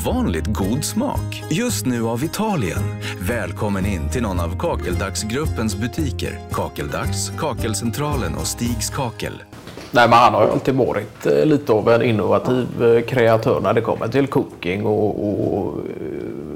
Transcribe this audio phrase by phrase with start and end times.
[0.00, 1.44] ovanligt god smak.
[1.50, 2.78] Just nu av Italien.
[3.28, 6.38] Välkommen in till någon av Kakeldagsgruppens butiker.
[6.52, 9.32] Kakeldags, Kakelcentralen och Stigs Kakel.
[9.90, 13.72] Nej, men han har ju alltid varit eh, lite av en innovativ eh, kreatör när
[13.72, 15.74] det kommer till cooking och, och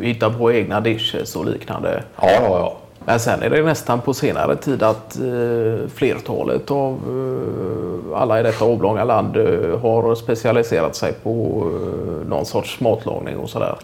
[0.01, 2.05] hitta på egna dishes och liknande.
[2.17, 2.79] Ja, ja, ja.
[3.07, 8.43] Men sen är det nästan på senare tid att eh, flertalet av eh, alla i
[8.43, 13.77] detta avlånga land eh, har specialiserat sig på eh, någon sorts matlagning och sådär.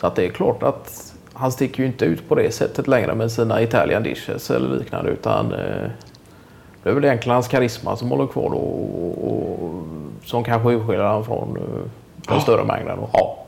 [0.00, 3.14] Så att det är klart att han sticker ju inte ut på det sättet längre
[3.14, 5.90] med sina Italian dishes eller liknande utan eh,
[6.82, 9.82] det är väl egentligen hans karisma som håller kvar då och, och
[10.24, 11.82] som kanske urskiljer honom från eh,
[12.28, 12.98] den större mängden.
[13.12, 13.41] Ja.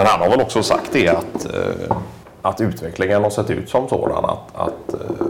[0.00, 1.96] Men han har väl också sagt det att, eh,
[2.42, 5.26] att utvecklingen har sett ut som sådan att, att, eh,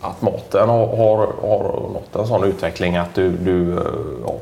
[0.00, 1.62] att maten har, har, har
[1.92, 3.82] nått en sån utveckling att du, du eh,
[4.26, 4.34] ja,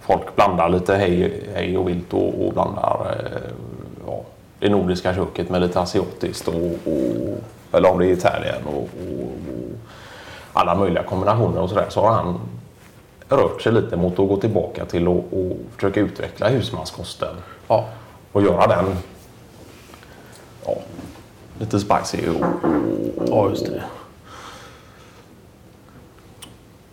[0.00, 3.52] folk blandar lite hej, hej och vilt och, och blandar eh,
[4.06, 4.20] ja,
[4.58, 7.38] det nordiska köket med lite asiatiskt och, och
[7.72, 9.78] eller om det är Italien och, och, och
[10.52, 12.40] alla möjliga kombinationer och sådär så har han
[13.28, 15.24] rört sig lite mot att gå tillbaka till att
[15.76, 17.34] försöka utveckla husmanskosten
[17.68, 17.84] Ja
[18.32, 18.84] och göra den
[20.66, 20.74] ja,
[21.60, 22.36] lite spicy och,
[23.16, 23.82] och, ja, just det.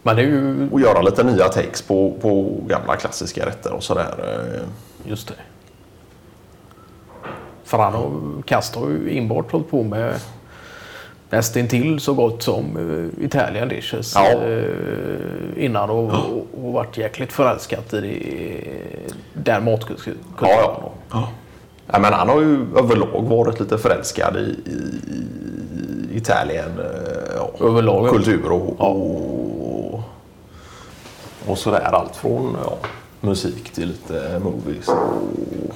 [0.04, 3.84] Men det är ju och göra lite nya takes på, på gamla klassiska rätter och
[3.84, 4.14] sådär.
[4.56, 4.62] eh.
[5.10, 5.34] Just det.
[7.64, 10.14] För han och Kast har ju enbart hållit på med
[11.30, 14.32] nästintill så gott som uh, Italian dishes Ja.
[14.32, 14.64] eh,
[15.66, 20.18] innan och, och, och varit jäkligt förälskat i det, den matkulturen.
[20.42, 20.92] Ja, ja.
[21.12, 21.30] Ja,
[22.00, 24.74] men han har ju överlag varit lite förälskad i, i,
[26.14, 26.80] i Italien.
[26.80, 28.12] eh, Ja, Överlag, ja.
[28.12, 30.02] Kultur och, och,
[31.48, 31.82] och sådär.
[31.94, 32.78] Allt från ja,
[33.22, 34.88] musik till lite movies.
[34.88, 35.76] Och...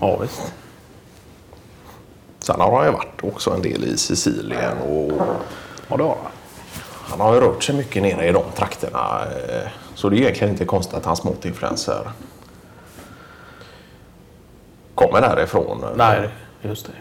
[0.00, 0.52] Ja, visst.
[2.38, 5.12] Sen har han ju varit också en del i Sicilien och
[5.88, 6.32] Ja, det har han.
[7.10, 9.20] han har ju rört sig mycket nere i de trakterna.
[9.24, 12.10] eh, Så det är egentligen inte konstigt att hans matinfluenser
[14.98, 15.84] kommer därifrån.
[15.96, 16.28] Nej,
[16.62, 16.92] just det.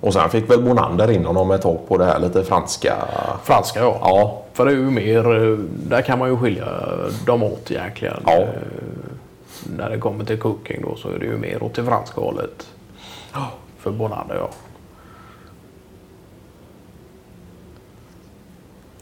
[0.00, 2.94] Och sen fick väl Bonander in honom ett tag på det här lite franska.
[3.42, 3.98] Franska, ja.
[4.02, 5.58] Ja, För det är ju mer, eh,
[5.88, 6.66] där kan man ju skilja
[7.26, 8.22] dem åt egentligen.
[8.26, 8.32] Ja.
[8.32, 8.48] Eh,
[9.76, 12.68] När det kommer till cooking då så är det ju mer åt det franska hållet.
[13.78, 14.48] För Bonander, ja.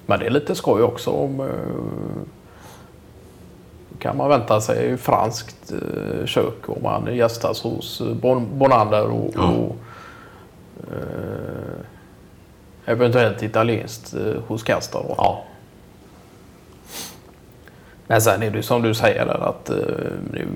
[0.06, 1.46] Men det är lite skoj också om eh,
[4.06, 9.36] kan man vänta sig franskt eh, kök om man gästas hos eh, Bon- Bonander och,
[9.36, 9.76] och
[10.90, 11.80] eh,
[12.84, 14.98] eventuellt italienskt eh, hos Kasta.
[15.02, 15.14] Då.
[15.18, 15.44] ja.
[18.06, 19.76] Men sen är det som du säger där att eh,
[20.32, 20.46] nu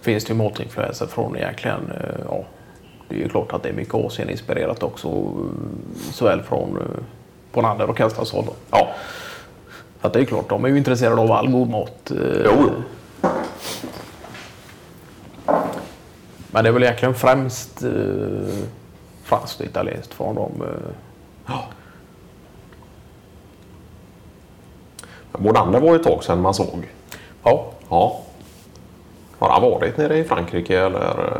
[0.00, 2.44] finns det ju matinfluenser från egentligen, eh, ja,
[3.08, 7.02] det är ju klart att det är mycket Asien-inspirerat också, eh, såväl från eh,
[7.52, 8.44] Bonander och Kastas håll.
[8.70, 8.88] ja.
[10.02, 12.10] Att det är klart, de är ju intresserade av all god mat.
[12.10, 12.70] eh, Jo,
[16.50, 17.90] Men det är väl egentligen främst eh,
[19.22, 20.52] franskt och italienskt från dem.
[21.48, 21.54] Eh.
[25.32, 26.88] Bonander var ju ett tag sedan man såg.
[27.42, 28.20] Ja, Ja.
[29.38, 31.32] Har han varit nere i Frankrike eller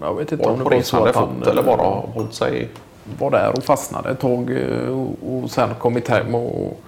[0.00, 2.68] jag vet inte om det var så att han fot eller bara eh, hållit sig?
[3.18, 6.80] Var där och fastnade ett tag eh, och, och sen kommit hem och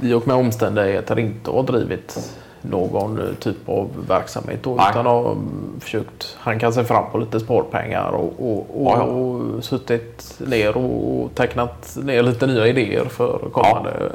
[0.00, 2.18] i och med omständigheter inte har drivit
[2.62, 4.86] någon eh, typ av verksamhet då, Nej.
[4.90, 9.02] utan har mm, försökt hanka sig fram på lite sparpengar och, och, och, Ja, ja.
[9.02, 14.12] och suttit ner och tecknat ner lite nya idéer för kommande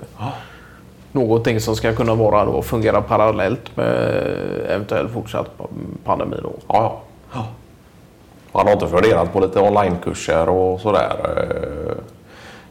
[1.12, 4.26] någonting som ska kunna vara då, fungera parallellt med
[4.70, 5.50] eventuell fortsatt
[6.04, 6.38] pandemi.
[6.44, 6.54] Då.
[6.68, 7.02] Ja,
[7.34, 7.48] ja.
[8.54, 11.16] Han har inte funderat på lite onlinekurser och sådär.
[11.38, 11.96] eh.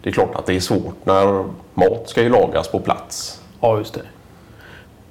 [0.02, 1.44] Det är klart att det är svårt när
[1.74, 3.42] mat ska ju lagas på plats.
[3.60, 4.00] Ja, just det.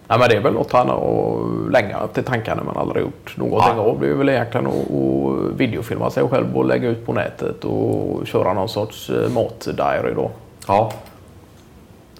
[0.07, 1.39] Nej, men det är väl något han har
[1.71, 3.81] länge haft i tankarna men aldrig gjort någonting Ja.
[3.83, 3.99] av.
[4.01, 8.27] Det är väl egentligen att, att videofilma sig själv och lägga ut på nätet och
[8.27, 10.31] köra någon sorts eh, matdiary då.
[10.67, 10.91] Ja.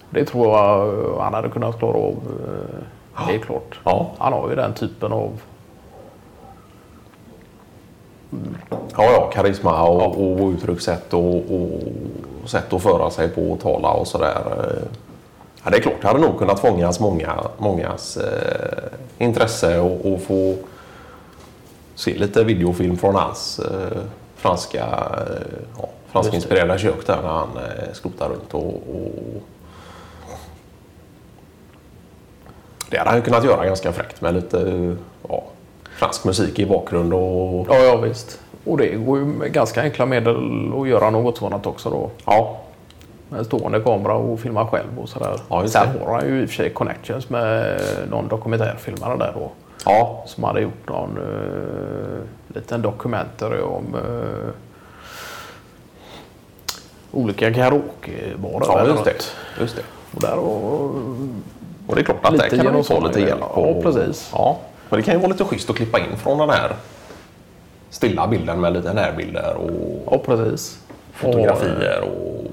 [0.10, 2.16] Det tror jag han hade kunnat klara av.
[3.18, 3.80] eh, Det är klart.
[3.84, 4.08] Ja.
[4.18, 5.30] Han har ju den typen av...
[8.98, 11.80] Ja, ja, karisma och, och uttryckssätt och, och
[12.50, 14.42] sätt att föra sig på och tala och sådär.
[15.64, 18.84] Ja, det är klart, det hade nog kunnat fångas många, mångas eh,
[19.18, 20.56] intresse och, och få
[21.96, 23.98] se lite videofilm från hans eh,
[24.36, 28.54] franska, eh, ja, Franskinspirerade kök där när han eh, skrotar runt.
[28.54, 29.44] Och, och...
[32.90, 34.96] Det hade han kunnat göra ganska fräckt med lite
[35.30, 35.44] ja,
[35.98, 37.14] fransk musik i bakgrund.
[37.14, 37.68] Och...
[37.70, 38.40] Ja, ja visst.
[38.66, 42.10] Och det går ju med ganska enkla medel att göra något sådant också då.
[42.26, 42.58] Ja,
[43.30, 45.40] Med stående kamera och filma själv och sådär.
[45.50, 47.80] Ja, Sen har han ju i och för sig connections med
[48.10, 49.52] någon dokumentärfilmare där då.
[49.86, 54.50] ja, Som hade gjort någon uh, liten dokumentary om uh,
[57.12, 58.66] olika karaokebarer.
[58.68, 59.16] ja där just, det.
[59.60, 59.84] just det.
[60.16, 60.96] Och där och,
[61.88, 63.42] Och det är klart att det kan man få lite hjälp.
[63.56, 64.30] Ja, precis.
[64.34, 64.58] Ja,
[64.90, 66.76] men det kan ju vara lite schysst att klippa in från den här
[67.90, 70.80] stilla bilden med lite närbilder och ja, precis.
[71.14, 72.02] Och, fotografier.
[72.02, 72.46] Och,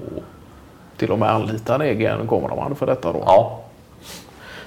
[0.97, 3.23] till och med anlita en egen kameraman för detta då.
[3.25, 3.61] ja,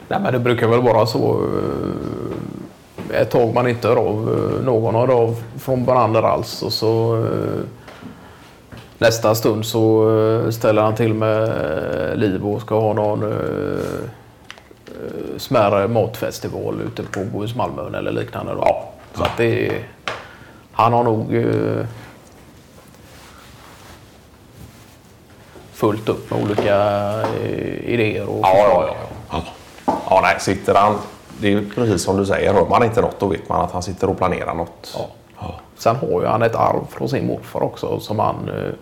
[0.08, 1.40] Nej, men det brukar väl vara så
[3.10, 6.72] eh, ett tag man inte hör av eh, någon hör av från varandra alls och
[6.72, 7.60] så eh,
[8.98, 10.12] nästa stund så
[10.50, 13.32] ställer han till med liv och ska ha någon
[15.38, 18.52] smärre matfestival ute på Bohus Malmön eller liknande.
[18.52, 18.62] Då.
[18.64, 18.88] Ja.
[19.14, 19.88] Så att det är,
[20.72, 21.86] han har nog eh,
[25.72, 26.76] fullt upp med olika
[27.20, 28.84] eh, idéer och ja, förslag.
[28.88, 28.94] ja,
[29.30, 29.42] ja.
[29.86, 29.94] ja.
[30.10, 30.94] ja nej, sitter han...
[31.40, 33.72] Det är ju precis som du säger, hör man inte något då vet man att
[33.72, 34.96] han sitter och planerar något.
[35.40, 35.54] Ja.
[35.76, 38.72] Sen har ju han ett arv från sin morfar också som han eh,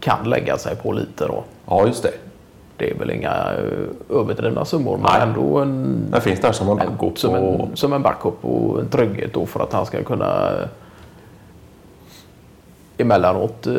[0.00, 1.44] kan lägga sig på lite då.
[1.66, 2.12] ja just det.
[2.82, 5.22] Det är väl inga eh, överdrivna summor men Nej.
[5.22, 7.18] ändå en, Den finns där som en backup.
[7.18, 10.50] som, och- en, som en backup och en trygghet då för att han ska kunna
[10.50, 10.68] eh,
[12.98, 13.74] emellanåt eh,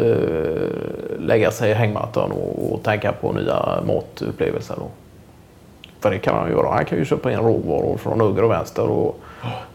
[1.19, 4.75] lägga sig i hängmattan och, och tänka på nya matupplevelser.
[4.77, 4.87] Då.
[5.99, 6.71] För det kan han göra.
[6.73, 9.19] Han kan ju köpa in råvaror från höger och vänster och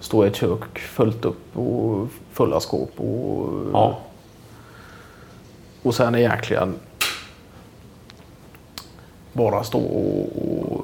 [0.00, 2.90] stå i ett kök fullt upp och fulla skåp.
[3.00, 3.98] Och, Ja.
[5.82, 6.74] och sen egentligen
[9.32, 10.80] bara stå och, och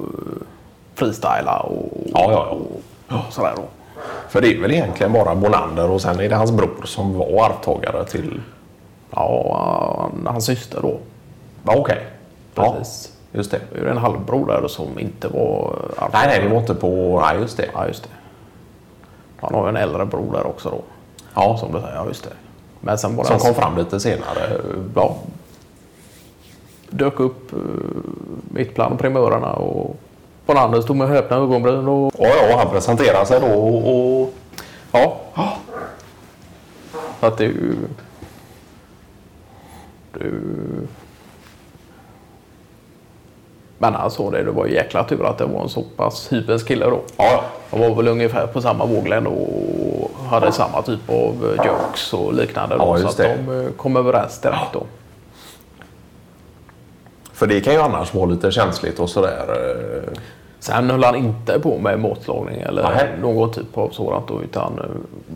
[0.95, 2.57] freestyla och, Ja, ja,
[3.07, 3.15] ja.
[3.27, 3.61] och sådär då.
[4.29, 7.45] För det är väl egentligen bara Bonander och sen är det hans bror som var
[7.45, 8.41] arvtagare till...
[9.11, 10.97] Ja, han- hans syster då.
[11.63, 12.05] Ja, okej.
[12.55, 13.13] Ja, Precis.
[13.31, 13.59] just det.
[13.73, 16.09] Det är en halvbror där som inte var arvtagare.
[16.13, 17.21] Nej, nej, det var inte på...
[17.25, 17.65] Nej, just det.
[17.73, 18.09] Ja, just det.
[19.41, 20.81] Han har en äldre bror där också då.
[21.35, 22.29] Ja, Som du säger, ja just det.
[22.81, 24.61] Men sen bara som kom fram lite senare.
[24.95, 25.15] ja,
[26.97, 27.59] dök upp uh,
[28.49, 29.95] mitt bland primörerna och
[30.45, 34.21] Bonander stod med öppna ögonbryn och Ja, ja, han presenterade sig då och...
[34.21, 34.33] och
[34.91, 35.17] ja.
[37.19, 37.75] Så att det är ju...
[40.21, 40.87] Ju...
[43.77, 46.63] Men han sa det, det var jäkla tur att det var en så pass hyvens
[46.63, 47.01] kille då.
[47.17, 52.13] ja, De var väl ungefär på samma våglängd och hade samma typ av eh, jokes
[52.13, 52.75] och liknande.
[52.79, 54.83] Ja, Då, så just att de eh, kom överens direkt då.
[57.35, 59.45] För det kan ju annars vara lite känsligt och sådär.
[59.49, 60.19] eh.
[60.59, 63.09] Sen höll han inte på med matlagning eller Nej.
[63.21, 64.85] någon typ av sådant då, utan eh,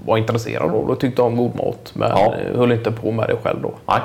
[0.05, 1.91] var intresserad av det och tyckte om god mat.
[1.93, 2.33] Men Ja.
[2.35, 3.71] eh, höll inte på med det själv då.
[3.85, 3.99] Nej.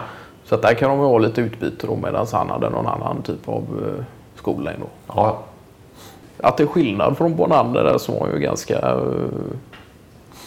[0.44, 3.48] Så att där kan de ha lite utbyte då medan han hade någon annan typ
[3.48, 3.64] av
[4.36, 4.86] skolning då.
[5.16, 5.38] Ja,
[6.42, 8.78] Att det är skillnad från Bonander där som var ju ganska...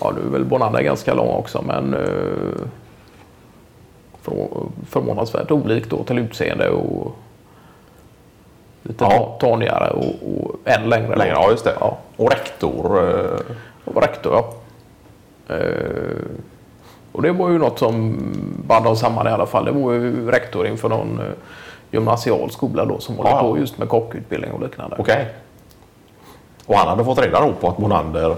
[0.02, 1.96] Ja nu är väl Bonander ganska lång också men
[4.22, 4.48] för-
[4.90, 7.16] förvånansvärt olikt då till utseende och
[8.88, 9.10] lite Ja.
[9.10, 11.16] ta- tanigare och, och än längre.
[11.16, 11.34] längre.
[11.34, 11.74] Ja, just det.
[11.80, 11.98] Ja.
[12.18, 13.10] Och rektor.
[13.10, 13.40] eh,
[13.86, 14.54] Och rektor ja.
[15.56, 16.22] Eh,
[17.12, 18.18] och det var ju något som
[18.68, 19.66] band dem samman i alla fall.
[19.66, 21.26] Det var ju rektor inför någon eh,
[21.92, 23.42] gymnasial skola då som håller Ja.
[23.42, 24.96] på just med kockutbildning och liknande.
[25.00, 25.28] Okej.
[26.66, 28.36] Och han hade fått reda på att Bonander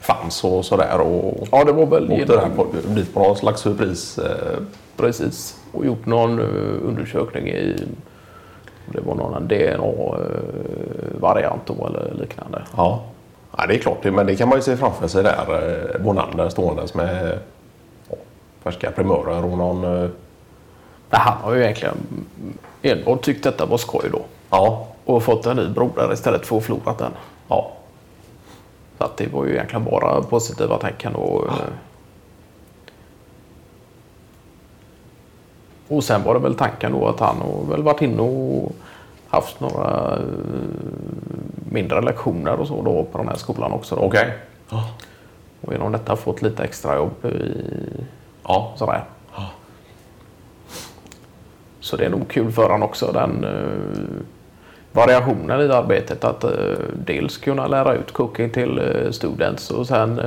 [0.00, 1.00] fanns och sådär.
[1.00, 4.18] Och Ja, det var väl genom, på, dit på någon slags surpris.
[4.96, 5.56] precis.
[5.72, 6.38] Och gjort någon
[6.84, 7.84] undersökning i
[8.92, 12.62] det var någon DNA-variant då eller liknande.
[12.76, 13.02] Ja.
[13.56, 14.04] ja, det är klart.
[14.04, 15.92] Men det kan man ju se framför sig där.
[15.94, 17.38] eh, Bonander ståendes med
[18.10, 18.16] ja,
[18.62, 19.84] färska primörer och någon...
[19.84, 20.08] eh,
[21.10, 21.94] Men han har ju egentligen
[22.82, 24.20] enbart tyckt detta var skoj då.
[24.50, 27.12] Ja, Och fått en ny broder istället för att förlora den.
[27.48, 27.70] ja,
[28.98, 31.14] Så att det var ju egentligen bara positiva tecken.
[31.14, 31.52] Och, eh,
[35.90, 38.72] och sen var det väl tanken då att han har väl varit inne och
[39.28, 40.22] haft några eh,
[41.70, 43.94] mindre lektioner och så då på den här skolan också.
[43.94, 44.32] Okej.
[45.60, 47.54] Och genom detta fått lite extra jobb i
[48.44, 49.04] Ja, sådär.
[51.80, 54.22] Så det är nog kul för han också den eh,
[54.92, 56.24] variationen i arbetet.
[56.24, 56.50] Att eh,
[56.94, 60.20] dels kunna lära ut cooking till eh, students och sen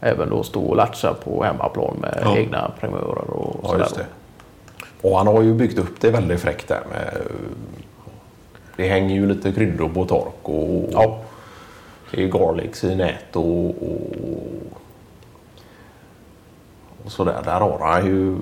[0.00, 2.36] även då stå och latcha på hemmaplan med Ja.
[2.36, 3.80] egna primörer och Ja, sådär.
[3.84, 4.06] just det.
[5.02, 7.18] Och han har ju byggt upp det väldigt fräckt där med...
[8.76, 11.18] Det hänger ju lite kryddor på tork och Ja.
[12.10, 14.10] det är garlics i nät och, och,
[17.04, 17.40] och sådär.
[17.44, 18.36] Där har han ju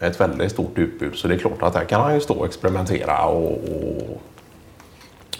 [0.00, 2.46] ett väldigt stort utbud så det är klart att där kan han ju stå och
[2.46, 4.20] experimentera och, och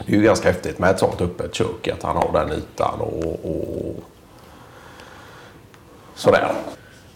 [0.07, 3.01] det är ju ganska häftigt med ett sånt öppet kök att han har den ytan
[3.01, 3.95] och, och
[6.21, 6.53] sådär.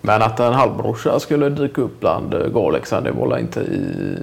[0.01, 4.17] Men att en halvbrorsa skulle dyka upp bland eh, Galexen, det var inte i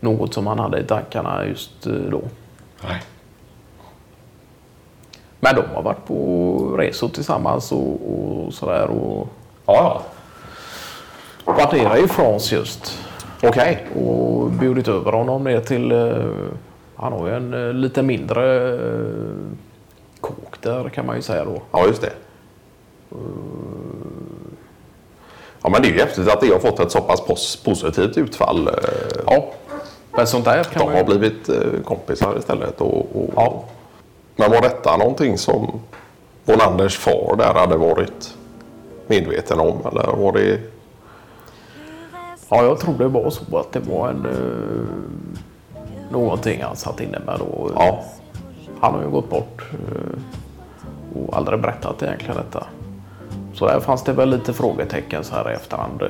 [0.00, 2.20] något som han hade i tankarna just eh, då.
[2.84, 3.02] Nej.
[5.40, 9.28] Men de har varit på resor tillsammans och, och sådär och
[9.66, 10.02] Ja,
[11.72, 12.98] nere i France just.
[13.42, 13.86] okej.
[13.94, 15.92] och bjudit över honom ner till...
[15.92, 16.24] eh,
[16.96, 18.78] han har ju en lite mindre
[20.20, 21.62] kåk där kan man ju säga då.
[21.72, 22.12] Ja, just det.
[25.62, 28.16] Ja, men det är ju häftigt att det har fått ett så pass pos- positivt
[28.16, 28.68] utfall.
[28.68, 28.74] eh,
[29.26, 29.44] Ja.
[30.16, 32.80] Men sånt där kan De man har blivit eh, kompisar istället.
[32.80, 33.64] Och, och, Ja.
[34.36, 35.80] Men var detta någonting som
[36.44, 38.34] Bonanders far där hade varit
[39.06, 39.78] medveten om?
[39.92, 40.60] Eller var det...
[42.48, 44.26] ja, jag tror det var så att det var en...
[44.26, 47.70] Eh, någonting han satt inne med då.
[47.74, 48.04] Ja,
[48.80, 50.18] Han har ju gått bort eh,
[51.22, 52.66] och aldrig berättat egentligen detta.
[53.54, 56.02] Så där fanns det väl lite frågetecken så här i efterhand.
[56.02, 56.08] eh,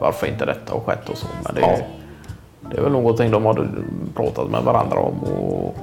[0.00, 1.26] Varför inte detta har skett och så.
[1.44, 1.76] Men det, Ja.
[2.70, 3.68] det är väl någonting de har
[4.16, 5.14] pratat med varandra om.
[5.22, 5.76] Och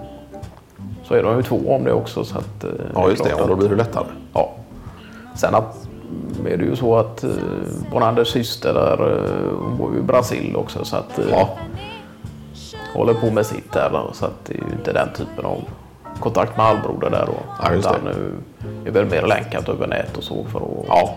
[1.04, 2.24] så är de ju två om det också.
[2.24, 3.34] Så att, eh, ja just det.
[3.34, 4.06] Och då blir det lättare.
[4.34, 4.52] Ja.
[5.36, 5.88] Sen att,
[6.48, 7.30] är det ju så att eh,
[7.92, 9.20] Bonanders syster där,
[9.62, 10.86] hon bor ju i Brasil också.
[10.86, 11.50] Så att, Ja.
[12.96, 13.92] håller på med sitt där.
[14.14, 15.62] Så att det är ju inte den typen av
[16.22, 17.34] kontakt med halvbroder där då.
[17.64, 17.88] Ja, just.
[17.90, 18.34] Utan nu
[18.86, 21.16] är väl mer länkat över nät och så för att Ja,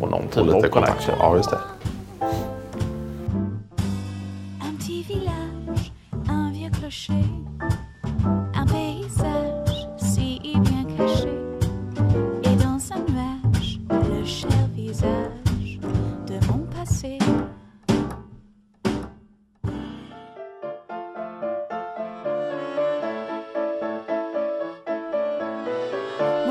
[0.00, 1.14] få någon typ av connection.
[1.18, 1.58] Ja, just det.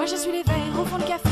[0.10, 1.27] Je suis les verres au fond café